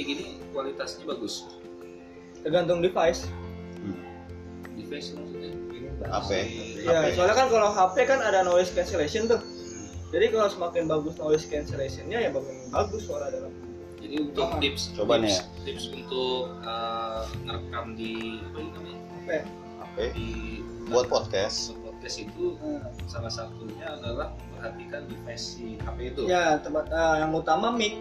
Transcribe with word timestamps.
kayak 0.00 0.16
gini 0.16 0.24
kualitasnya 0.56 1.04
bagus. 1.04 1.44
Tergantung 2.40 2.80
device. 2.80 3.28
Device 4.72 5.12
maksudnya. 5.12 5.52
HP 6.00 6.30
ya? 6.80 7.12
Soalnya 7.12 7.36
kan 7.36 7.46
kalau 7.52 7.68
HP 7.68 7.96
kan 8.08 8.24
ada 8.24 8.40
noise 8.40 8.72
cancellation 8.72 9.28
tuh. 9.28 9.36
Jadi 10.10 10.32
kalau 10.32 10.48
semakin 10.48 10.88
bagus 10.88 11.20
noise 11.20 11.44
cancellationnya 11.46 12.18
ya 12.18 12.32
makin 12.32 12.56
bagus 12.72 13.04
suara 13.04 13.28
dalam. 13.28 13.52
Jadi 14.00 14.16
untuk 14.16 14.48
Ah. 14.48 14.56
tips 14.56 14.96
Coba 14.96 15.20
tips, 15.20 15.22
nih 15.22 15.34
ya. 15.36 15.42
tips 15.68 15.84
untuk 15.92 16.40
uh, 16.64 17.28
ngerekam 17.44 17.92
di 17.92 18.40
apa 18.40 18.56
ini 18.56 18.70
namanya? 18.72 18.98
HP 19.12 19.28
HP 19.76 19.96
di 20.16 20.28
buat 20.88 21.06
podcast. 21.12 21.76
Buat 21.76 22.00
podcast 22.00 22.16
itu 22.24 22.56
salah 23.04 23.28
satunya 23.28 23.84
adalah 23.84 24.32
memperhatikan 24.40 25.04
device 25.04 25.60
si 25.60 25.76
HP 25.76 26.16
itu. 26.16 26.22
Ya 26.24 26.56
tempat 26.64 26.88
eh, 26.88 27.16
yang 27.20 27.36
utama 27.36 27.68
mic 27.70 28.00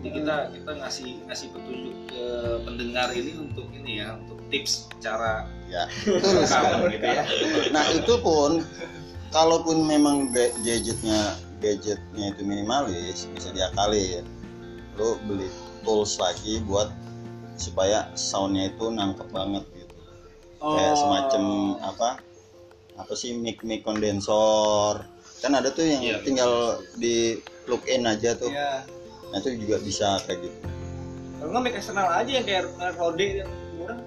jadi 0.00 0.08
kita 0.16 0.36
kita 0.56 0.72
ngasih 0.80 1.08
ngasih 1.28 1.46
petunjuk 1.52 1.96
ke 2.08 2.24
pendengar 2.64 3.08
ini 3.12 3.32
untuk 3.36 3.68
ini 3.76 4.00
ya 4.00 4.16
untuk 4.16 4.40
tips 4.48 4.88
cara 4.98 5.44
ya. 5.68 5.84
betul 6.08 6.40
gitu 6.88 7.04
ya. 7.04 7.24
Nah 7.68 7.84
itu 7.92 8.14
pun 8.24 8.64
kalaupun 9.30 9.84
memang 9.84 10.32
ga- 10.32 10.56
gadgetnya 10.64 11.36
gadgetnya 11.60 12.32
itu 12.32 12.42
minimalis 12.42 13.28
bisa 13.36 13.52
diakali 13.52 14.18
ya 14.18 14.22
lo 14.96 15.20
beli 15.28 15.46
tools 15.84 16.16
lagi 16.16 16.64
buat 16.64 16.88
supaya 17.60 18.08
soundnya 18.16 18.72
itu 18.72 18.88
nangkep 18.88 19.28
banget 19.28 19.64
gitu. 19.76 19.94
Kayak 20.60 20.96
semacam 20.96 21.44
apa 21.84 22.08
apa 22.96 23.12
sih 23.12 23.36
mic 23.36 23.60
mic 23.60 23.84
kondensor 23.84 25.04
kan 25.40 25.52
ada 25.56 25.68
tuh 25.72 25.84
yang 25.84 26.00
Iya. 26.04 26.16
tinggal 26.24 26.52
di 26.96 27.36
plug 27.68 27.84
in 27.84 28.08
aja 28.08 28.32
tuh. 28.36 28.48
Ya 28.48 28.84
nah 29.30 29.38
itu 29.38 29.56
juga 29.62 29.76
bisa 29.82 30.18
kayak 30.26 30.46
gitu. 30.46 30.58
Kalau 31.40 31.50
nggak 31.54 31.62
mic 31.64 31.74
eksternal 31.78 32.08
aja 32.10 32.30
yang 32.30 32.46
kayak 32.46 32.64
Rode 32.98 33.26
yang 33.42 33.50
murah 33.78 33.98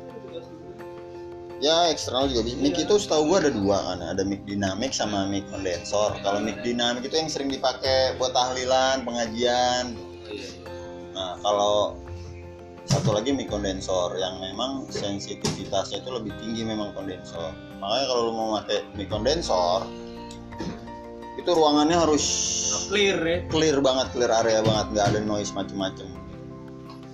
ya 1.63 1.87
eksternal 1.87 2.27
juga 2.27 2.43
bisa. 2.43 2.59
Mic 2.59 2.75
itu 2.75 2.95
setahu 2.99 3.31
gua 3.31 3.37
ada 3.39 3.51
dua 3.55 3.77
kan 3.79 3.99
ada 4.03 4.23
mic 4.27 4.43
dinamik 4.43 4.91
sama 4.91 5.31
mic 5.31 5.47
kondensor 5.47 6.11
kalau 6.19 6.43
mic 6.43 6.59
dinamik 6.59 7.07
itu 7.07 7.15
yang 7.15 7.31
sering 7.31 7.47
dipakai 7.47 8.19
buat 8.19 8.35
tahlilan 8.35 9.07
pengajian. 9.07 9.95
Nah 11.15 11.39
kalau 11.39 11.95
satu 12.83 13.15
lagi 13.15 13.31
mic 13.31 13.47
kondensor 13.47 14.11
yang 14.19 14.43
memang 14.43 14.83
sensitivitasnya 14.91 16.03
itu 16.03 16.09
lebih 16.11 16.35
tinggi 16.43 16.67
memang 16.67 16.91
kondensor 16.91 17.55
makanya 17.79 18.05
kalau 18.11 18.21
lu 18.27 18.33
mau 18.35 18.49
pakai 18.59 18.83
mic 18.99 19.07
kondensor 19.07 19.87
itu 21.33 21.49
ruangannya 21.49 21.97
harus 21.97 22.25
clear 22.89 23.17
ya? 23.19 23.39
clear 23.49 23.77
banget 23.81 24.13
clear 24.13 24.31
area 24.31 24.61
banget. 24.61 24.85
Nggak 24.93 25.05
ada 25.13 25.19
noise 25.21 25.51
macem-macem. 25.51 26.07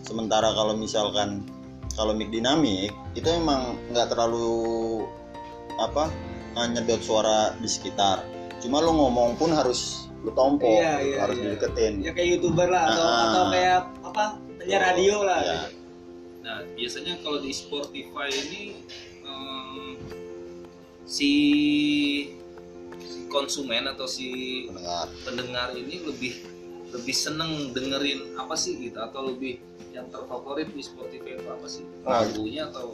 Sementara 0.04 0.52
kalau 0.52 0.74
misalkan 0.76 1.46
kalau 1.94 2.16
mic 2.16 2.32
dinamik 2.32 2.92
itu 3.16 3.28
emang 3.28 3.76
nggak 3.92 4.12
terlalu 4.12 5.04
apa 5.80 6.10
eh, 6.58 6.68
nyedot 6.76 7.00
suara 7.00 7.56
di 7.58 7.70
sekitar. 7.70 8.24
Cuma 8.60 8.84
lu 8.84 8.92
ngomong 8.92 9.40
pun 9.40 9.56
harus 9.56 10.10
lu 10.20 10.36
tompo 10.36 10.68
Iya, 10.68 11.00
iya, 11.00 11.18
harus 11.24 11.38
iya. 11.40 11.44
dideketin. 11.56 11.94
Ya 12.04 12.12
kayak 12.12 12.28
youtuber 12.36 12.68
lah 12.68 12.92
atau 12.92 13.04
Ah. 13.08 13.24
atau 13.24 13.44
kayak 13.56 13.80
apa 14.04 14.24
penyiar 14.60 14.82
radio 14.84 15.16
lah. 15.24 15.40
Ya. 15.40 15.60
Nah, 16.44 16.58
biasanya 16.76 17.14
kalau 17.24 17.40
di 17.40 17.52
Spotify 17.56 18.28
ini 18.28 18.84
em, 19.24 19.96
si, 21.08 21.32
si 23.10 23.26
konsumen 23.26 23.90
atau 23.90 24.06
si 24.06 24.28
pendengar 24.66 25.06
pendengar 25.26 25.68
ini 25.74 25.98
lebih 26.00 26.34
lebih 26.90 27.16
seneng 27.16 27.70
dengerin 27.70 28.34
apa 28.36 28.54
sih 28.54 28.78
gitu 28.78 28.98
atau 28.98 29.26
lebih 29.26 29.58
yang 29.90 30.06
terfavorit 30.08 30.70
di 30.70 30.80
Spotify 30.80 31.34
itu 31.34 31.46
apa 31.46 31.66
sih 31.66 31.84
Nah. 32.00 32.22
lagunya 32.24 32.70
atau 32.70 32.94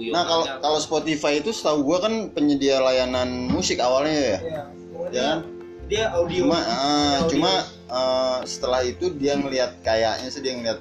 nah 0.00 0.24
kalau 0.24 0.44
kalau 0.58 0.78
Spotify 0.78 1.36
itu 1.36 1.50
setahu 1.50 1.84
gua 1.84 2.00
kan 2.00 2.14
penyedia 2.30 2.78
layanan 2.78 3.46
musik 3.46 3.76
awalnya 3.78 4.12
ya 4.12 4.20
Iya. 4.22 4.38
ya 4.40 4.64
Pokoknya 4.90 5.20
kan 5.22 5.38
dia 5.86 6.04
audio 6.10 6.40
cuma 6.40 6.58
ah, 6.58 6.72
Audio. 7.18 7.28
cuma 7.28 7.52
ah, 7.86 8.38
setelah 8.44 8.80
itu 8.82 9.10
dia 9.12 9.34
ngelihat 9.34 9.82
kayaknya 9.82 10.28
sih 10.28 10.40
dia 10.40 10.54
ngelihat 10.54 10.80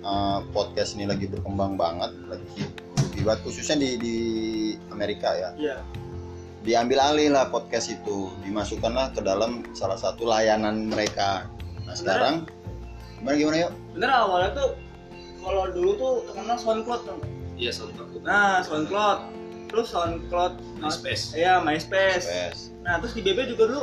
ah, 0.00 0.44
podcast 0.50 0.94
ini 0.94 1.04
lagi 1.04 1.26
berkembang 1.26 1.74
banget 1.74 2.12
lagi 2.26 2.46
hebat 3.12 3.40
khususnya 3.40 3.74
di 3.76 3.90
di 3.96 4.16
Amerika 4.88 5.32
ya 5.32 5.50
Iya. 5.56 5.76
Diambil 6.66 6.98
alih 7.00 7.32
lah 7.32 7.48
podcast 7.48 7.92
itu. 7.92 8.32
Dimasukkanlah 8.44 9.12
ke 9.16 9.20
dalam 9.24 9.64
salah 9.72 9.96
satu 9.96 10.28
layanan 10.28 10.88
mereka. 10.88 11.48
Nah 11.84 11.94
sekarang 11.96 12.46
gimana 13.20 13.36
gimana 13.36 13.56
yuk? 13.68 13.72
Bener 13.96 14.10
awalnya 14.10 14.50
tuh 14.56 14.68
kalau 15.40 15.64
dulu 15.72 15.90
tuh 15.96 16.12
terkenal 16.28 16.56
SoundCloud 16.60 17.02
tuh 17.08 17.18
iya 17.56 17.72
SoundCloud. 17.72 18.24
Nah 18.24 18.60
SoundCloud. 18.64 19.20
Terus 19.70 19.94
SoundCloud 19.94 20.82
MySpace. 20.82 21.30
Iya, 21.38 21.62
MySpace. 21.62 22.26
PS 22.26 22.74
Nah, 22.82 22.98
terus 22.98 23.12
di 23.14 23.22
BB 23.22 23.54
juga 23.54 23.70
dulu 23.70 23.82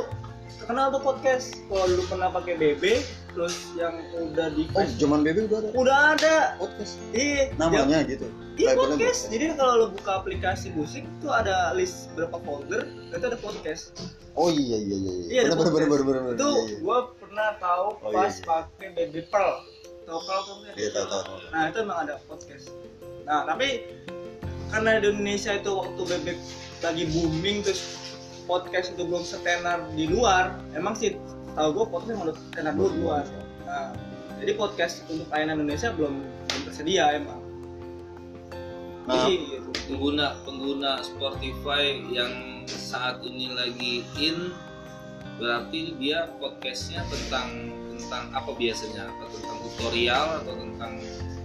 terkenal 0.60 0.92
tuh 0.92 1.00
podcast. 1.00 1.56
Kalau 1.70 1.86
dulu 1.88 2.02
pernah 2.10 2.28
pakai 2.28 2.54
BB, 2.60 3.00
terus 3.38 3.54
yang 3.78 3.94
udah 4.18 4.50
di 4.50 4.66
oh 4.68 4.82
zaman 4.98 5.22
BB 5.22 5.46
udah 5.46 5.62
ada 5.62 5.70
udah 5.72 5.98
ada. 6.10 6.34
podcast 6.58 6.98
Iya, 7.14 7.54
namanya 7.54 8.02
gitu 8.02 8.26
Iya 8.58 8.74
podcast. 8.74 9.30
Jadi 9.30 9.54
kalau 9.54 9.74
lo 9.78 9.86
buka 9.94 10.18
aplikasi 10.18 10.74
musik 10.74 11.06
tuh 11.22 11.30
ada 11.30 11.70
list 11.70 12.10
berapa 12.18 12.42
folder, 12.42 12.90
itu 13.06 13.22
ada 13.22 13.38
podcast. 13.38 13.94
oh 14.34 14.50
iya 14.50 14.74
iya 14.76 14.96
iya 14.98 15.12
Iya, 15.30 15.40
ada 15.46 15.54
bener 15.54 15.70
bener 15.70 15.86
podcast. 15.86 15.86
bener 15.86 16.02
bener 16.02 16.20
bener 16.20 16.34
Itu 16.34 16.48
iya, 16.50 16.62
iya. 16.66 16.78
gua 16.82 16.98
pernah 17.14 17.48
tahu 17.62 17.86
Oh, 17.96 18.10
pas 18.10 18.26
iya, 18.26 18.34
iya. 18.34 18.42
pakai 18.44 18.88
BB 18.98 19.14
Pearl. 19.30 19.54
Tahu 20.02 20.18
Pearl 20.20 20.42
kan? 20.42 20.56
Iya, 20.74 20.88
tahu, 20.90 21.06
tahu. 21.06 21.38
Nah, 21.48 21.62
itu 21.64 21.78
emang 21.78 21.98
ada 22.02 22.14
podcast. 22.26 22.66
Nah, 23.22 23.40
tapi 23.46 23.68
karena 24.68 24.90
di 24.90 25.06
Indonesia 25.06 25.52
itu 25.54 25.70
waktu 25.70 26.02
BB 26.02 26.26
lagi 26.78 27.04
booming 27.08 27.56
terus 27.62 27.80
podcast 28.48 28.96
itu 28.96 29.04
belum 29.04 29.22
setenar 29.22 29.84
di 29.92 30.08
luar, 30.08 30.56
emang 30.72 30.96
sih 30.96 31.20
tahu 31.52 31.68
gua 31.76 31.86
podcast 31.92 32.16
emang 32.16 32.32
udah 32.32 32.36
setenar 32.48 32.72
dulu 32.72 32.88
di 32.88 32.98
luar. 33.04 33.24
Nah, 33.68 33.92
jadi 34.40 34.52
podcast 34.56 35.04
untuk 35.12 35.28
layanan 35.28 35.60
Indonesia 35.60 35.92
belum 35.92 36.14
belum 36.24 36.62
tersedia 36.64 37.04
emang. 37.12 37.40
nah 39.08 39.24
Jadi, 39.24 39.56
gitu. 39.56 39.70
pengguna 39.88 40.26
pengguna 40.44 41.00
Spotify 41.00 41.96
yang 42.12 42.64
saat 42.68 43.20
ini 43.24 43.52
lagi 43.52 44.04
in 44.20 44.52
berarti 45.40 45.96
dia 45.96 46.28
podcastnya 46.40 47.04
tentang 47.08 47.72
tentang 47.94 48.28
apa 48.36 48.50
biasanya 48.52 49.06
atau 49.06 49.26
tentang 49.32 49.56
tutorial 49.64 50.26
atau 50.42 50.54
tentang 50.56 50.92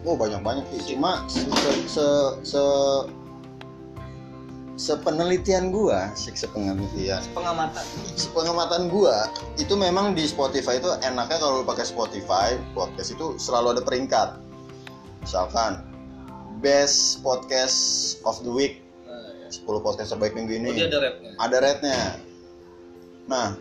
Oh 0.04 0.20
banyak 0.20 0.44
banyak 0.44 0.66
sih. 0.84 0.96
Cuma 0.96 1.24
se 1.32 1.48
se 1.88 2.08
se 2.44 2.64
sepenelitian 4.84 5.72
gua, 5.72 6.12
sih 6.12 6.36
sepenelitian, 6.36 7.24
pengamatan. 7.32 7.84
sepengamatan 8.20 8.92
gua 8.92 9.32
itu 9.56 9.80
memang 9.80 10.12
di 10.12 10.28
Spotify 10.28 10.76
itu 10.76 10.92
enaknya 11.00 11.40
kalau 11.40 11.64
lu 11.64 11.66
pakai 11.66 11.88
Spotify 11.88 12.60
podcast 12.76 13.16
itu 13.16 13.40
selalu 13.40 13.80
ada 13.80 13.82
peringkat. 13.88 14.36
Misalkan 15.24 15.88
best 16.60 17.24
podcast 17.24 17.80
of 18.28 18.44
the 18.44 18.52
week, 18.52 18.84
eh, 19.08 19.48
10 19.48 19.80
podcast 19.80 20.12
terbaik 20.12 20.36
minggu 20.36 20.60
ini. 20.60 20.76
oh 20.76 20.76
ada 20.76 21.00
rapnya 21.00 21.32
ada 21.40 21.58
rate-nya. 21.64 22.02
Nah, 23.32 23.56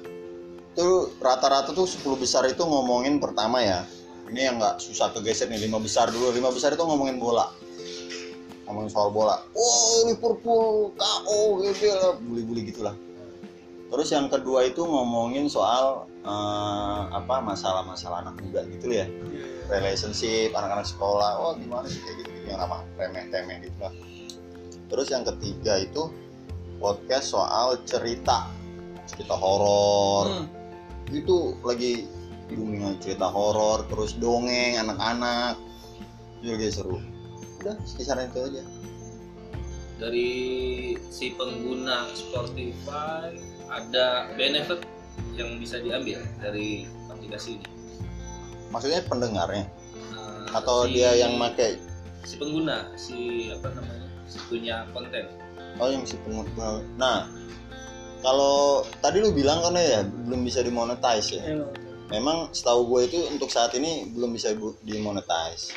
itu 0.74 1.14
rata-rata 1.22 1.70
tuh 1.70 1.86
10 1.86 2.18
besar 2.18 2.42
itu 2.50 2.66
ngomongin 2.66 3.22
pertama 3.22 3.62
ya. 3.62 3.86
Ini 4.26 4.50
yang 4.50 4.56
nggak 4.58 4.82
susah 4.82 5.14
kegeser 5.14 5.46
nih, 5.46 5.70
lima 5.70 5.78
besar 5.78 6.10
dulu. 6.10 6.34
Lima 6.34 6.50
besar 6.50 6.74
itu 6.74 6.82
ngomongin 6.82 7.22
bola. 7.22 7.61
Ngomongin 8.66 8.90
soal 8.90 9.08
bola. 9.10 9.42
Oh, 9.52 10.06
Liverpool 10.06 10.94
KO 10.94 11.60
gitu 11.66 11.90
lah, 11.90 12.14
bully-bully 12.22 12.62
gitulah. 12.70 12.94
Terus 13.92 14.08
yang 14.08 14.32
kedua 14.32 14.64
itu 14.64 14.80
ngomongin 14.86 15.50
soal 15.52 16.08
eh, 16.24 17.02
apa 17.12 17.42
masalah-masalah 17.44 18.24
anak 18.24 18.40
muda 18.40 18.64
gitu 18.70 18.88
ya. 18.88 19.06
Relationship, 19.68 20.54
anak-anak 20.54 20.86
sekolah. 20.86 21.42
Oh, 21.42 21.52
gimana 21.58 21.90
sih 21.90 22.00
kayak 22.00 22.24
gitu, 22.24 22.30
yang 22.48 22.62
lama 22.62 22.86
remeh-temeh 22.96 23.68
gitu 23.68 23.78
lah. 23.82 23.92
Terus 24.88 25.08
yang 25.10 25.24
ketiga 25.24 25.80
itu 25.80 26.08
podcast 26.82 27.30
soal 27.30 27.78
cerita 27.86 28.50
cerita 29.06 29.34
horor 29.38 30.26
Hmm. 30.26 30.46
itu 31.14 31.54
lagi 31.62 32.06
booming 32.50 32.98
cerita 32.98 33.28
horor 33.30 33.86
terus 33.86 34.18
dongeng 34.18 34.78
anak-anak 34.80 35.56
itu 36.42 36.50
lagi 36.54 36.68
seru 36.74 36.98
udah 37.62 37.76
kisaran 37.96 38.28
itu 38.28 38.38
aja. 38.42 38.62
Dari 40.02 40.30
si 41.08 41.30
pengguna 41.38 42.10
Spotify 42.12 43.30
ada 43.70 44.34
benefit 44.34 44.82
yang 45.38 45.56
bisa 45.62 45.78
diambil 45.78 46.18
dari 46.42 46.84
aplikasi 47.08 47.56
ini? 47.62 47.66
Maksudnya 48.74 49.04
pendengarnya? 49.06 49.70
Nah, 50.12 50.58
atau 50.58 50.84
si- 50.90 50.98
dia 50.98 51.14
yang 51.16 51.38
make? 51.38 51.78
si 52.22 52.38
pengguna 52.38 52.86
si 52.94 53.50
apa 53.50 53.74
namanya 53.74 54.06
si 54.30 54.38
punya 54.46 54.86
konten? 54.94 55.26
Oh 55.82 55.90
yang 55.90 56.06
si 56.06 56.14
pengguna 56.22 56.78
nah 56.94 57.26
kalau 58.22 58.86
tadi 59.02 59.18
lu 59.18 59.34
bilang 59.34 59.58
kan 59.58 59.74
ya 59.74 60.06
belum 60.06 60.46
bisa 60.46 60.62
dimonetize 60.62 61.34
ya? 61.34 61.42
Emang. 61.50 61.74
memang 62.06 62.38
setahu 62.54 62.86
gue 62.94 63.00
itu 63.10 63.18
untuk 63.26 63.50
saat 63.50 63.74
ini 63.74 64.06
belum 64.14 64.30
bisa 64.30 64.54
dimonetize 64.86 65.74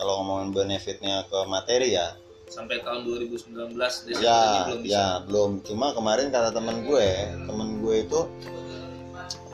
kalau 0.00 0.24
ngomongin 0.24 0.48
benefitnya 0.56 1.28
ke 1.28 1.38
materi 1.44 1.92
ya. 1.92 2.16
Sampai 2.48 2.80
tahun 2.80 3.04
2019 3.04 3.76
Desember 3.76 4.24
ya 4.24 4.64
belum 4.66 4.80
bisa. 4.82 4.96
ya 4.96 5.06
belum. 5.28 5.50
Cuma 5.62 5.92
kemarin 5.92 6.32
kata 6.32 6.56
temen 6.56 6.88
gue 6.88 7.08
temen 7.46 7.68
gue 7.84 7.96
itu 8.08 8.20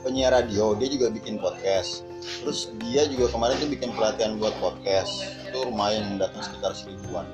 penyiar 0.01 0.31
radio 0.31 0.71
dia 0.79 0.87
juga 0.87 1.11
bikin 1.11 1.35
podcast. 1.37 2.07
Terus 2.23 2.71
dia 2.79 3.05
juga 3.11 3.27
kemarin 3.29 3.59
tuh 3.59 3.69
bikin 3.69 3.91
pelatihan 3.91 4.39
buat 4.39 4.55
podcast. 4.63 5.11
Itu 5.51 5.67
lumayan 5.67 6.15
datang 6.15 6.41
sekitar 6.41 6.71
seribuan. 6.73 7.27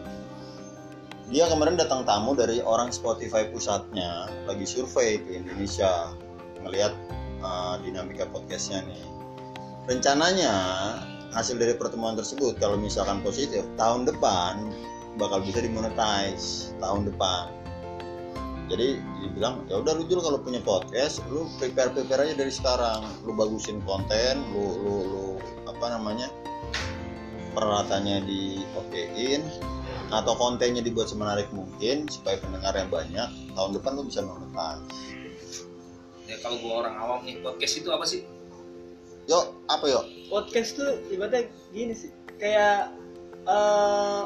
Dia 1.32 1.48
kemarin 1.48 1.80
datang 1.80 2.04
tamu 2.04 2.36
dari 2.36 2.60
orang 2.66 2.92
Spotify 2.92 3.48
pusatnya 3.48 4.28
lagi 4.50 4.68
survei 4.68 5.22
ke 5.22 5.40
Indonesia 5.40 6.12
ngelihat 6.66 6.92
uh, 7.46 7.80
dinamika 7.80 8.28
podcastnya 8.28 8.84
nih. 8.84 9.06
Rencananya 9.88 10.54
hasil 11.34 11.58
dari 11.58 11.74
pertemuan 11.74 12.14
tersebut 12.14 12.62
kalau 12.62 12.78
misalkan 12.78 13.20
positif 13.26 13.66
tahun 13.76 14.06
depan 14.06 14.70
bakal 15.18 15.42
bisa 15.42 15.62
dimonetize 15.62 16.74
tahun 16.78 17.10
depan. 17.10 17.50
Jadi 18.72 18.98
dibilang 19.22 19.68
ya 19.68 19.84
udah 19.84 19.94
lu 20.00 20.08
Jul 20.08 20.24
kalau 20.24 20.40
punya 20.40 20.64
podcast 20.64 21.20
lu 21.28 21.46
prepare 21.60 21.92
prepare 21.92 22.30
aja 22.30 22.36
dari 22.38 22.54
sekarang. 22.54 23.04
Lu 23.28 23.36
bagusin 23.36 23.84
konten 23.84 24.40
lu 24.56 24.66
lu 24.82 24.96
lu 25.10 25.28
apa 25.68 25.94
namanya 25.94 26.32
peralatannya 27.54 28.24
di 28.26 28.64
okein 28.74 29.46
atau 30.10 30.34
kontennya 30.38 30.82
dibuat 30.82 31.10
semenarik 31.10 31.50
mungkin 31.54 32.06
supaya 32.10 32.38
pendengarnya 32.42 32.86
banyak 32.90 33.30
tahun 33.54 33.72
depan 33.78 33.92
lu 34.00 34.04
bisa 34.08 34.22
monetize. 34.26 35.18
Ya 36.24 36.40
kalau 36.40 36.56
gua 36.64 36.88
orang 36.88 36.96
awam 36.98 37.20
nih 37.28 37.44
podcast 37.44 37.84
itu 37.84 37.90
apa 37.92 38.06
sih? 38.08 38.24
Yuk 39.28 39.46
apa 39.68 39.86
yuk 39.92 40.06
podcast 40.34 40.74
tuh 40.74 40.98
ibaratnya 41.14 41.46
gini 41.70 41.94
sih 41.94 42.10
kayak 42.42 42.90
eh, 43.46 44.24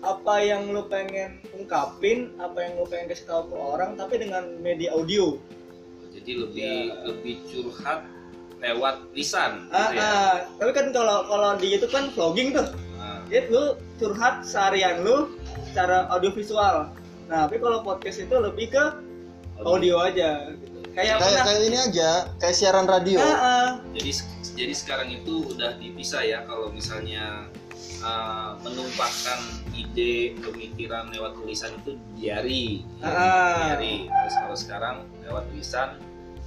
apa 0.00 0.34
yang 0.40 0.70
lu 0.70 0.86
pengen 0.86 1.36
ungkapin 1.52 2.32
apa 2.38 2.64
yang 2.64 2.78
lu 2.78 2.86
pengen 2.86 3.10
kasih 3.10 3.26
tahu 3.26 3.42
ke 3.50 3.56
orang 3.58 3.90
tapi 3.92 4.16
dengan 4.16 4.56
media 4.58 4.96
audio 4.96 5.36
jadi 6.08 6.32
lebih 6.40 6.64
Ya. 6.64 6.94
lebih 7.04 7.34
curhat 7.46 8.00
lewat 8.58 9.04
lisan 9.12 9.68
ah, 9.68 9.90
gitu 9.92 10.00
ya. 10.00 10.08
ah. 10.08 10.34
tapi 10.56 10.70
kan 10.72 10.86
kalau 10.90 11.26
kalau 11.26 11.50
di 11.54 11.66
YouTube 11.68 11.92
kan 11.92 12.08
vlogging 12.10 12.56
tuh 12.56 12.66
Nah, 12.98 13.22
jadi 13.30 13.46
lu 13.46 13.64
curhat 13.96 14.42
seharian 14.42 15.02
lu 15.02 15.36
secara 15.68 16.08
audiovisual 16.10 16.88
nah 17.28 17.44
tapi 17.44 17.60
kalau 17.60 17.84
podcast 17.84 18.18
itu 18.18 18.34
lebih 18.34 18.72
ke 18.72 18.84
audio 19.60 20.00
aja 20.00 20.50
gitu. 20.54 20.78
kayak 20.94 21.18
kayak 21.18 21.42
kayak 21.44 21.62
ini 21.62 21.78
aja 21.78 22.10
kayak 22.38 22.54
siaran 22.54 22.86
radio 22.86 23.18
Ah, 23.18 23.34
ah. 23.34 23.67
Jadi 23.94 24.10
jadi 24.54 24.74
sekarang 24.74 25.08
itu 25.12 25.48
udah 25.48 25.78
dipisah 25.78 26.22
ya 26.22 26.38
kalau 26.44 26.68
misalnya 26.68 27.48
uh, 28.02 28.58
menumpahkan 28.60 29.40
ide 29.72 30.36
pemikiran 30.38 31.08
lewat 31.08 31.38
tulisan 31.38 31.72
itu 31.82 31.96
diary 32.14 32.82
Ah. 33.00 33.74
diary 33.74 34.06
terus 34.06 34.34
kalau 34.38 34.56
sekarang 34.56 34.96
lewat 35.24 35.44
tulisan 35.50 35.96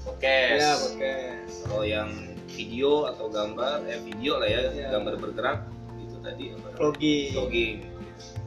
podcast. 0.01 0.59
Ya 0.59 0.73
podcast. 0.77 1.53
Kalau 1.65 1.83
yang 1.85 2.09
video 2.51 3.05
atau 3.07 3.29
gambar 3.29 3.85
eh 3.87 4.01
video 4.01 4.41
lah 4.41 4.49
ya 4.49 4.61
Iya. 4.73 4.87
gambar 4.97 5.13
bergerak 5.21 5.59
itu 5.97 6.17
tadi 6.19 6.43
vlogging. 6.75 7.31
Vlogging. 7.37 7.75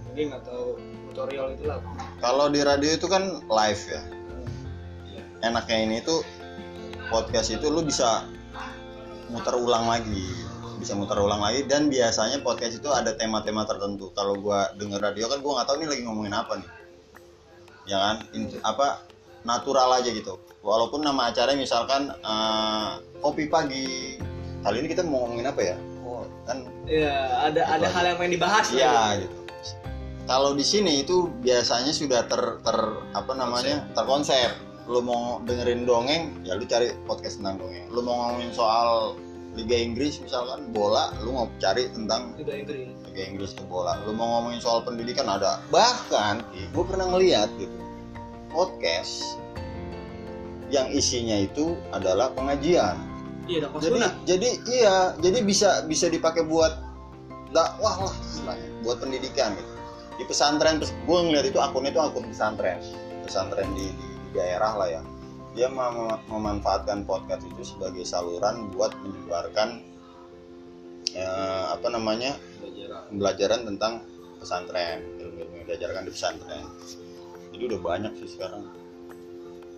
Vlogging 0.05 0.31
atau 0.35 0.76
tutorial 1.08 1.55
itulah. 1.55 1.79
Kalau 2.19 2.50
di 2.50 2.61
radio 2.61 2.91
itu 2.91 3.06
kan 3.06 3.43
live 3.46 3.82
ya. 3.87 4.02
Iya. 5.08 5.23
enaknya 5.44 5.79
ini 5.79 5.96
tuh 6.02 6.20
podcast 7.08 7.52
itu 7.52 7.69
lu 7.70 7.85
bisa 7.87 8.26
muter 9.34 9.58
ulang 9.58 9.90
lagi 9.90 10.54
bisa 10.84 10.92
muter 10.92 11.16
ulang 11.16 11.40
lagi. 11.40 11.64
Dan 11.64 11.88
biasanya 11.88 12.44
podcast 12.44 12.76
itu 12.76 12.92
ada 12.92 13.16
tema-tema 13.16 13.64
tertentu. 13.64 14.12
Kalau 14.12 14.36
gua 14.36 14.69
denger 14.76 15.00
radio 15.00 15.32
kan 15.32 15.40
gua 15.40 15.60
nggak 15.60 15.66
tahu 15.72 15.76
nih 15.81 15.88
lagi 15.88 16.02
ngomongin 16.04 16.34
apa 16.36 16.52
nih. 16.60 16.70
Ya 17.88 17.96
kan? 17.96 18.16
In- 18.36 18.60
apa 18.60 19.00
natural 19.48 19.96
aja 19.96 20.12
gitu. 20.12 20.36
Walaupun 20.60 21.00
nama 21.00 21.32
acaranya 21.32 21.60
misalkan 21.60 22.12
eh, 22.12 22.90
kopi 23.25 23.48
pagi. 23.48 24.20
Kali 24.64 24.81
ini 24.81 24.88
kita 24.88 25.04
mau 25.04 25.25
ngomongin 25.25 25.48
apa 25.48 25.60
ya? 25.60 25.76
Oh 26.04 26.25
kan 26.48 26.64
Iya, 26.88 27.16
ada 27.52 27.62
ada 27.69 27.86
hal 27.88 28.04
yang 28.12 28.16
pengen 28.20 28.32
dibahas 28.40 28.72
Iya 28.72 29.25
gitu. 29.25 29.36
Kalau 30.25 30.56
di 30.56 30.64
sini 30.64 31.04
itu 31.04 31.28
biasanya 31.44 31.92
sudah 31.92 32.25
ter, 32.25 32.40
ter 32.64 32.76
apa 33.12 33.32
namanya? 33.36 33.84
Terkonsep. 33.92 34.56
Lu 34.88 35.04
mau 35.04 35.40
dengerin 35.44 35.84
dongeng, 35.84 36.44
ya 36.48 36.56
lu 36.56 36.64
cari 36.64 36.96
podcast 37.04 37.40
tentang 37.40 37.60
dongeng. 37.60 37.84
Lu 37.92 38.00
mau 38.00 38.32
ngomongin 38.32 38.52
soal 38.56 39.20
Liga 39.55 39.79
Inggris 39.79 40.19
misalkan 40.19 40.75
bola, 40.75 41.15
lu 41.23 41.31
mau 41.31 41.47
cari 41.62 41.87
tentang 41.95 42.35
Udah 42.35 42.56
Inggris. 42.59 42.91
Liga 43.06 43.23
Inggris 43.23 43.53
ke 43.55 43.62
bola. 43.71 44.03
Lu 44.03 44.11
mau 44.11 44.39
ngomongin 44.39 44.59
soal 44.59 44.83
pendidikan 44.83 45.31
ada. 45.31 45.62
Bahkan, 45.71 46.43
gue 46.75 46.85
pernah 46.85 47.06
ngeliat 47.15 47.51
gitu 47.59 47.85
podcast 48.55 49.43
yang 50.71 50.87
isinya 50.95 51.35
itu 51.43 51.75
adalah 51.91 52.31
pengajian 52.33 52.95
Iya, 53.45 53.69
udah 53.69 53.83
jadi 53.83 53.99
jadi 54.25 54.49
iya 54.73 54.97
jadi 55.21 55.45
bisa 55.45 55.85
bisa 55.85 56.09
dipakai 56.09 56.49
buat 56.49 56.81
dakwah 57.53 58.09
lah 58.09 58.15
istilahnya 58.25 58.69
buat 58.81 59.05
pendidikan 59.05 59.53
gitu 59.53 59.73
di 60.17 60.25
pesantren 60.25 60.81
gue 60.81 61.19
ngeliat 61.29 61.45
itu 61.45 61.61
akunnya 61.61 61.93
itu 61.93 62.01
akun 62.01 62.25
pesantren 62.25 62.81
pesantren 63.21 63.69
di, 63.77 63.93
di, 63.93 64.06
di 64.17 64.29
daerah 64.33 64.73
lah 64.81 64.89
ya 64.89 65.03
dia 65.55 65.71
mem- 65.71 66.21
memanfaatkan 66.27 67.06
podcast 67.06 67.47
itu 67.47 67.62
sebagai 67.62 68.03
saluran 68.03 68.75
buat 68.75 68.91
menyebarkan 69.06 69.87
eh, 71.15 71.65
apa 71.71 71.87
namanya 71.95 72.35
belajar 72.59 73.06
pembelajaran 73.09 73.61
tentang 73.62 73.93
pesantren 74.43 74.99
ilmu-ilmu 75.23 75.55
yang 75.62 75.67
diajarkan 75.71 76.03
di 76.05 76.11
pesantren. 76.11 76.67
Jadi 77.55 77.62
udah 77.71 77.81
banyak 77.81 78.12
sih 78.19 78.29
sekarang. 78.35 78.67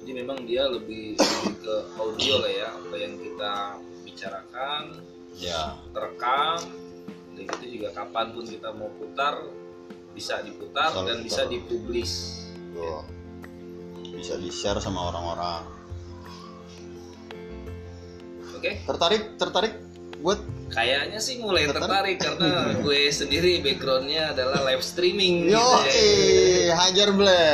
Jadi 0.00 0.10
memang 0.16 0.38
dia 0.48 0.64
lebih, 0.64 1.20
lebih 1.20 1.54
ke 1.60 1.74
audio 2.00 2.34
lah 2.40 2.52
ya 2.52 2.68
apa 2.72 2.94
yang 2.96 3.14
kita 3.20 3.52
bicarakan 4.00 4.82
ya. 5.36 5.76
terekam 5.92 6.58
dan 7.36 7.44
itu 7.52 7.64
juga 7.76 7.88
kapan 7.92 8.32
pun 8.32 8.44
kita 8.48 8.72
mau 8.72 8.88
putar 8.96 9.44
bisa 10.16 10.40
diputar 10.40 10.88
Bisa 10.88 11.04
dan 11.04 11.16
bisa 11.20 11.42
dipublis. 11.44 12.12
Tuh 12.72 13.15
bisa 14.16 14.34
di 14.40 14.48
share 14.48 14.80
sama 14.80 15.12
orang-orang. 15.12 15.62
Oke. 18.56 18.80
Tertarik? 18.88 19.36
Tertarik? 19.36 19.74
Buat 20.24 20.40
kayaknya 20.72 21.20
sih 21.20 21.38
mulai 21.38 21.68
Tertarik? 21.68 21.86
tertarik 21.86 22.16
karena 22.18 22.50
gue 22.84 23.00
sendiri 23.12 23.60
backgroundnya 23.60 24.32
adalah 24.32 24.64
live 24.66 24.82
streaming. 24.82 25.52
Yo 25.52 25.60
gitu 25.86 26.72
ya. 26.72 26.74
hajar 26.74 27.08
jadi 27.12 27.18
ble 27.20 27.44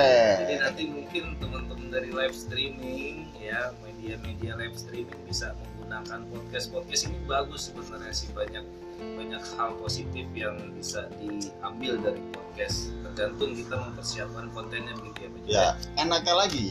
nanti 0.63 0.83
mungkin 0.89 1.25
teman-teman 1.43 1.89
dari 1.91 2.11
live 2.15 2.33
streaming 2.33 3.29
ya 3.37 3.75
media-media 3.85 4.57
live 4.57 4.79
streaming 4.79 5.19
bisa 5.27 5.53
menggunakan 5.59 6.25
podcast. 6.31 6.67
Podcast 6.73 7.03
ini 7.11 7.19
bagus 7.27 7.69
sebenarnya 7.69 8.15
sih 8.15 8.31
banyak 8.33 8.65
banyak 9.01 9.43
hal 9.55 9.71
positif 9.77 10.27
yang 10.33 10.57
bisa 10.73 11.09
diambil 11.17 11.97
dari 12.01 12.21
podcast 12.29 12.93
tergantung 13.03 13.53
kita 13.53 13.75
mempersiapkan 13.75 14.47
kontennya 14.51 14.93
begitu 14.95 15.19
ya 15.21 15.29
Pak 15.29 15.41
ya 15.47 15.67
enaknya 15.99 16.35
lagi 16.37 16.71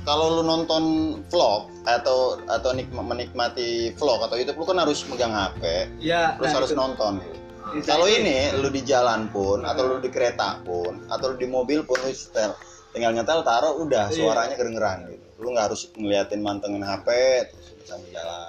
kalau 0.00 0.40
lu 0.40 0.42
nonton 0.42 0.84
vlog 1.28 1.68
atau 1.84 2.40
atau 2.46 2.70
nikma- 2.72 3.04
menikmati 3.04 3.92
vlog 3.94 4.24
atau 4.24 4.34
YouTube 4.34 4.56
lu 4.56 4.66
kan 4.66 4.78
harus 4.80 5.04
megang 5.04 5.30
HP 5.30 5.62
Iya, 6.00 6.40
terus 6.40 6.48
nah, 6.48 6.56
harus 6.56 6.70
itu. 6.72 6.78
nonton 6.78 7.12
gitu. 7.20 7.36
Itu. 7.70 7.86
Kalau 7.86 8.06
ini 8.08 8.50
lu 8.56 8.68
di 8.68 8.82
jalan 8.82 9.28
pun 9.28 9.62
atau 9.62 9.86
lu 9.86 9.96
di 10.00 10.08
kereta 10.08 10.58
pun 10.64 11.04
atau 11.06 11.30
lu 11.30 11.36
di 11.36 11.46
mobil 11.46 11.84
pun 11.84 12.00
lu 12.00 12.10
setel 12.10 12.56
tinggal 12.90 13.12
nyetel 13.12 13.44
taruh 13.44 13.76
udah 13.78 14.08
Iya. 14.10 14.16
suaranya 14.16 14.56
kedengeran 14.56 14.98
gitu. 15.06 15.26
Lu 15.38 15.52
nggak 15.52 15.64
harus 15.70 15.92
ngeliatin 15.94 16.40
mantengin 16.40 16.82
HP 16.82 17.06
terus 17.46 17.66
sambil 17.84 18.10
jalan. 18.10 18.48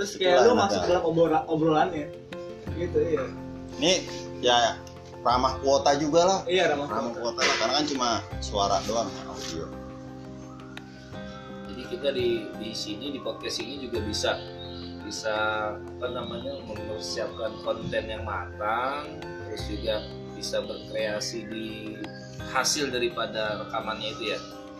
Terus 0.00 0.16
Itulah 0.16 0.32
kayak 0.32 0.48
lu 0.48 0.54
masuk 0.56 0.80
dalam 0.88 1.02
obrolan 1.04 1.42
obrolannya. 1.44 2.06
Gitu 2.72 2.98
iya. 3.04 3.24
Ini 3.76 3.92
ya 4.40 4.80
ramah 5.20 5.60
kuota 5.60 5.92
juga 6.00 6.24
lah. 6.24 6.40
Iya, 6.48 6.72
ramah 6.72 6.88
Ramah 6.88 7.12
kuota. 7.12 7.36
kuota 7.36 7.40
lah 7.44 7.56
karena 7.60 7.74
kan 7.76 7.84
cuma 7.84 8.08
suara 8.40 8.80
doang 8.88 9.12
audio. 9.28 9.68
jadi 11.68 11.82
kita 11.86 12.08
di 12.16 12.48
di 12.56 12.70
sini 12.72 13.12
di 13.12 13.20
podcast 13.20 13.60
ini 13.60 13.84
juga 13.84 14.00
bisa 14.02 14.40
bisa 15.04 15.36
apa 15.76 16.06
namanya 16.08 16.58
mempersiapkan 16.64 17.52
konten 17.62 18.04
yang 18.08 18.24
matang 18.26 19.20
terus 19.46 19.64
juga 19.70 20.02
bisa 20.34 20.60
berkreasi 20.64 21.46
di 21.46 21.66
hasil 22.50 22.88
daripada 22.90 23.64
rekamannya 23.64 24.12
itu 24.16 24.34
ya 24.34 24.38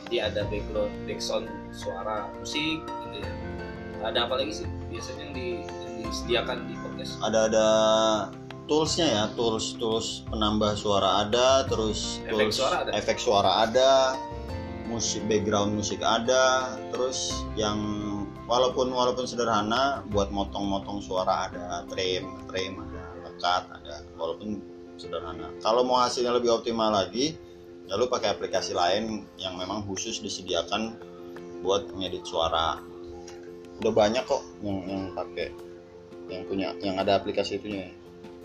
jadi 0.08 0.16
ada 0.32 0.42
background 0.50 0.92
background 1.06 1.46
suara 1.70 2.26
musik 2.36 2.82
gitu 2.82 3.22
ya 3.22 3.49
ada 4.04 4.18
apa 4.26 4.34
lagi 4.40 4.64
sih? 4.64 4.68
Biasanya 4.88 5.20
yang, 5.28 5.32
di, 5.36 5.46
yang 5.64 5.94
disediakan 6.08 6.56
di 6.66 6.74
podcast? 6.80 7.12
Ada 7.20 7.38
ada 7.52 7.68
toolsnya 8.70 9.06
ya 9.10 9.24
tools 9.34 9.74
tools 9.82 10.22
penambah 10.30 10.78
suara 10.78 11.26
ada 11.26 11.66
terus 11.66 12.22
Efek 12.22 12.30
tools 12.30 12.54
suara 12.54 12.76
ada? 12.86 12.90
efek 12.94 13.18
suara 13.18 13.50
ada 13.66 13.90
musik 14.86 15.26
background 15.26 15.74
musik 15.74 15.98
ada 16.06 16.78
terus 16.94 17.42
yang 17.58 17.78
walaupun 18.46 18.94
walaupun 18.94 19.26
sederhana 19.26 20.06
buat 20.14 20.30
motong-motong 20.30 21.02
suara 21.02 21.50
ada 21.50 21.82
trim 21.90 22.30
trim 22.46 22.78
ada 22.78 23.02
lekat 23.26 23.62
ada 23.74 24.06
walaupun 24.14 24.62
sederhana. 25.00 25.50
Kalau 25.64 25.82
mau 25.82 25.98
hasilnya 25.98 26.30
lebih 26.38 26.54
optimal 26.54 26.94
lagi 26.94 27.34
ya 27.90 27.98
lu 27.98 28.06
pakai 28.06 28.38
aplikasi 28.38 28.70
lain 28.70 29.26
yang 29.34 29.58
memang 29.58 29.82
khusus 29.82 30.22
disediakan 30.22 30.94
buat 31.66 31.90
ngedit 31.90 32.22
suara 32.22 32.78
udah 33.80 33.92
banyak 33.92 34.24
kok 34.28 34.44
yang 34.60 34.78
yang 34.84 35.02
pakai 35.16 35.48
yang 36.30 36.42
punya 36.46 36.68
yang 36.84 37.00
ada 37.00 37.16
aplikasi 37.18 37.58
itunya. 37.58 37.90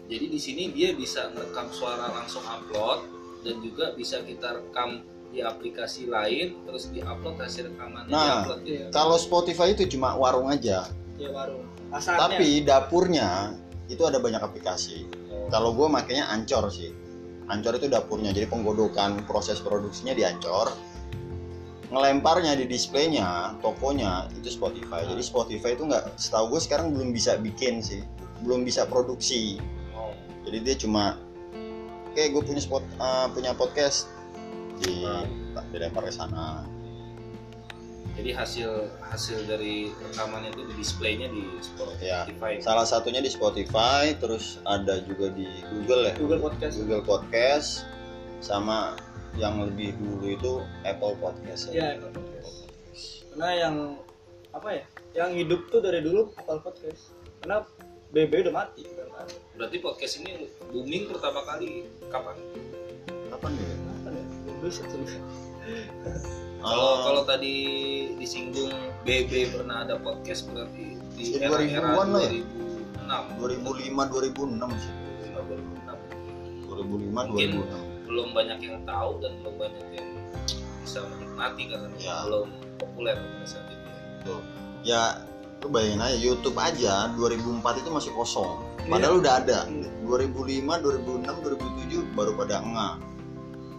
Jadi 0.08 0.26
di 0.32 0.40
sini 0.40 0.64
dia 0.72 0.96
bisa 0.96 1.30
merekam 1.36 1.70
suara 1.70 2.10
langsung 2.14 2.42
upload 2.46 3.06
dan 3.44 3.62
juga 3.62 3.94
bisa 3.94 4.22
kita 4.24 4.62
rekam 4.62 5.04
di 5.34 5.44
aplikasi 5.44 6.08
lain 6.08 6.64
terus 6.64 6.88
diupload 6.94 7.36
hasil 7.42 7.68
rekamannya 7.74 8.14
Nah, 8.14 8.48
diupload 8.48 8.60
gitu. 8.64 8.86
kalau 8.96 9.18
Spotify 9.20 9.76
itu 9.76 9.84
cuma 9.98 10.16
warung 10.16 10.48
aja. 10.48 10.88
Ya 11.20 11.30
warung. 11.34 11.68
Pasarnya. 11.92 12.22
Tapi 12.32 12.48
dapurnya 12.64 13.30
itu 13.92 14.02
ada 14.08 14.18
banyak 14.18 14.40
aplikasi. 14.42 15.06
Kalau 15.52 15.76
gue 15.76 15.86
makanya 15.86 16.32
ancor 16.32 16.72
sih. 16.74 16.90
Ancor 17.46 17.78
itu 17.78 17.86
dapurnya. 17.86 18.34
Jadi 18.34 18.50
penggodokan 18.50 19.22
proses 19.30 19.62
produksinya 19.62 20.16
di 20.18 20.26
ancor 20.26 20.74
ngelemparnya 21.94 22.58
di 22.58 22.66
displaynya 22.66 23.54
tokonya 23.62 24.30
itu 24.34 24.50
Spotify. 24.50 25.06
Jadi 25.06 25.22
Spotify 25.22 25.78
itu 25.78 25.86
nggak 25.86 26.18
setahu 26.18 26.58
gue 26.58 26.62
sekarang 26.64 26.94
belum 26.96 27.14
bisa 27.14 27.38
bikin 27.38 27.82
sih. 27.84 28.02
Belum 28.42 28.66
bisa 28.66 28.86
produksi. 28.90 29.58
Jadi 30.46 30.58
dia 30.62 30.76
cuma 30.78 31.18
kayak 32.14 32.38
gue 32.38 32.42
punya 32.46 32.62
spot 32.62 32.84
eh, 32.86 33.28
punya 33.34 33.52
podcast. 33.54 34.10
Di 34.76 35.08
dilempar 35.72 36.04
ke 36.04 36.12
sana. 36.12 36.68
Jadi 38.16 38.32
hasil 38.32 38.88
hasil 39.12 39.44
dari 39.44 39.92
rekamannya 39.92 40.56
itu 40.56 40.64
di 40.72 40.74
displaynya 40.80 41.28
di 41.32 41.44
Ya, 42.00 42.24
Spotify. 42.24 42.52
salah 42.64 42.88
satunya 42.88 43.20
di 43.20 43.28
Spotify 43.28 44.16
terus 44.16 44.60
ada 44.64 45.04
juga 45.04 45.32
di 45.36 45.44
Google 45.68 46.12
ya. 46.12 46.14
Google 46.16 46.40
Podcast. 46.40 46.80
Google 46.80 47.04
Podcast 47.04 47.84
sama 48.40 48.96
yang 49.36 49.56
lebih 49.64 49.96
dulu 50.00 50.26
itu 50.32 50.54
Apple 50.88 51.16
Podcast 51.20 51.72
ya 51.76 52.00
Apple 52.00 52.12
Podcast 52.16 52.52
karena 53.36 53.50
yang 53.52 53.76
apa 54.56 54.70
ya 54.72 54.84
yang 55.16 55.32
hidup 55.36 55.68
tuh 55.68 55.84
dari 55.84 56.00
dulu 56.00 56.32
Apple 56.40 56.64
Podcast 56.64 57.12
karena 57.44 57.68
BB 58.16 58.48
udah 58.48 58.54
mati 58.56 58.88
ada. 59.16 59.36
Berarti 59.56 59.78
podcast 59.80 60.14
ini 60.24 60.48
booming 60.72 61.12
pertama 61.12 61.44
kali 61.48 61.88
kapan? 62.12 62.36
kapan 63.32 63.52
ya 63.56 63.76
Apa 63.76 64.10
ya? 64.12 64.24
Bisa 64.64 64.84
tuh. 64.88 65.04
Kalau 66.66 66.88
Ah, 66.90 66.98
kalau 67.06 67.22
tadi 67.28 67.56
disinggung 68.18 68.72
BB 69.06 69.54
pernah 69.54 69.86
ada 69.86 70.02
podcast 70.02 70.50
berarti 70.50 70.98
di 71.16 71.24
Ya, 71.38 71.48
era-era 71.48 71.94
2000-an 71.96 72.08
lah 72.12 72.22
ya? 72.24 72.32
2006. 73.38 74.00
2005 74.00 74.64
2006 74.66 74.84
sih 74.84 74.94
2006. 75.36 76.66
2005 76.66 77.30
Mungkin 77.30 77.50
2006 77.62 77.85
belum 78.16 78.32
banyak 78.32 78.60
yang 78.62 78.80
tahu 78.82 79.20
dan 79.20 79.36
belum 79.42 79.56
banyak 79.60 79.86
yang 79.92 80.08
bisa 80.80 81.04
menikmati 81.04 81.64
karena 81.68 81.88
Ya. 82.00 82.24
belum 82.24 82.48
populer 82.78 83.16
pada 83.18 83.46
saat 83.46 83.68
itu. 83.68 83.90
Tuh. 84.24 84.42
ya 84.82 85.20
lu 85.60 85.68
bayangin 85.68 86.00
aja 86.00 86.16
YouTube 86.16 86.56
aja 86.56 87.10
2004 87.12 87.60
itu 87.76 87.90
masih 87.90 88.12
kosong 88.14 88.62
padahal 88.86 89.18
udah 89.18 89.42
ada 89.42 89.66
Hmm. 89.66 89.84
2005 90.06 90.78
2006 90.78 91.42
2007 91.42 92.06
baru 92.14 92.32
pada 92.36 92.62
enggak 92.62 92.96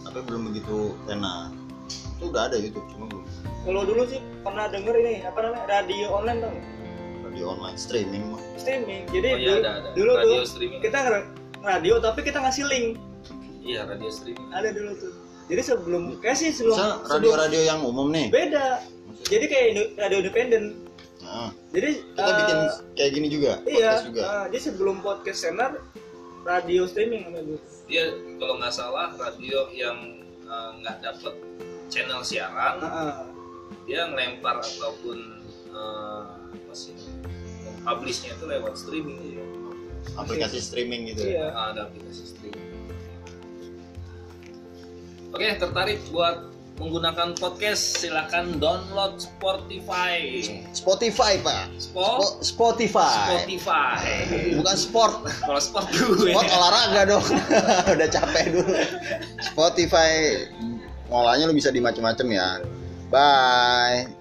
tapi 0.03 0.19
belum 0.21 0.51
begitu 0.51 0.77
enak 1.07 1.55
itu 1.87 2.23
udah 2.27 2.43
ada 2.45 2.55
YouTube 2.55 2.83
cuma 2.89 3.07
belum 3.07 3.23
kalau 3.63 3.81
dulu 3.83 4.03
sih 4.05 4.19
pernah 4.39 4.67
denger 4.67 4.93
ini 4.97 5.23
apa 5.23 5.39
namanya 5.41 5.65
radio 5.65 6.07
online 6.13 6.39
tuh 6.39 6.51
di 7.27 7.41
online 7.41 7.77
streaming 7.77 8.23
mah 8.29 8.41
streaming 8.57 9.03
jadi 9.07 9.27
Oh 9.27 9.37
iya 9.37 9.47
dulu, 9.47 9.57
ada 9.57 9.71
ada. 9.73 9.89
dulu 9.95 10.11
radio 10.13 10.27
tuh 10.33 10.43
streaming. 10.45 10.79
kita 10.83 10.97
radio 11.61 11.93
tapi 11.97 12.19
kita 12.21 12.37
ngasih 12.37 12.63
link 12.67 12.87
Iya 13.67 13.83
radio 13.83 14.07
streaming. 14.07 14.47
ada 14.49 14.69
dulu 14.71 14.91
tuh. 14.95 15.13
Jadi 15.47 15.61
sebelum 15.61 16.01
kayak 16.17 16.37
sih 16.37 16.49
sebelum 16.51 16.79
radio-radio 17.03 17.61
yang 17.61 17.79
umum 17.83 18.07
nih. 18.09 18.31
Beda. 18.31 18.79
Jadi 19.23 19.45
kayak 19.45 19.65
indo- 19.69 19.91
radio 19.95 20.17
independen. 20.21 20.63
Nah, 21.17 21.51
jadi 21.69 21.89
kita 21.99 22.23
eh, 22.23 22.35
bikin 22.39 22.57
kayak 22.95 23.11
gini 23.11 23.27
juga 23.27 23.51
iya 23.67 23.99
podcast 23.99 24.05
juga. 24.07 24.19
eh, 24.23 24.45
jadi 24.47 24.61
sebelum 24.63 24.95
podcast 25.03 25.39
senar 25.43 25.71
radio 26.41 26.87
streaming 26.87 27.27
namanya 27.27 27.51
dulu 27.51 27.59
Dia 27.83 28.03
kalau 28.39 28.55
nggak 28.55 28.71
salah 28.71 29.11
radio 29.11 29.67
yang 29.75 30.23
eh, 30.39 30.69
nggak 30.79 31.03
dapet 31.03 31.35
channel 31.87 32.23
siaran, 32.23 32.79
Heeh. 32.79 33.11
dia 33.83 34.07
ngelempar 34.07 34.63
ataupun 34.63 35.17
eh, 35.67 36.23
apa 36.47 36.71
sih 36.71 36.95
publishnya 37.83 38.31
itu 38.31 38.45
lewat 38.47 38.79
streaming 38.79 39.19
ya. 39.35 39.43
aplikasi 40.15 40.63
streaming 40.63 41.11
gitu 41.11 41.27
ya? 41.27 41.27
Iya. 41.27 41.45
Ah, 41.51 41.65
ada 41.75 41.81
aplikasi 41.91 42.23
streaming. 42.23 42.66
Oke, 45.37 45.53
tertarik 45.61 46.01
buat 46.09 46.49
menggunakan 46.81 47.37
podcast 47.37 48.01
silakan 48.01 48.57
download 48.57 49.21
Spotify. 49.21 50.41
Spotify 50.73 51.37
pak. 51.45 51.69
Spo- 51.77 52.41
Spotify. 52.41 53.45
Spotify. 53.45 54.01
bukan 54.57 54.77
sport. 54.81 55.13
Kalau 55.29 55.61
sport 55.61 55.85
gue. 55.93 56.33
sport 56.33 56.49
olahraga 56.49 57.01
dong. 57.05 57.25
Udah 57.93 58.07
capek 58.09 58.45
dulu. 58.49 58.73
Spotify 59.45 60.41
ngolahnya 61.05 61.45
lu 61.45 61.53
bisa 61.53 61.69
di 61.69 61.85
macem-macem 61.85 62.33
ya. 62.33 62.65
Bye 63.13 64.16